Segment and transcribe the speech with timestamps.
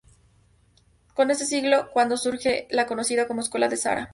[1.13, 4.09] Es en este siglo cuando surge la conocida como Escuela de Sara.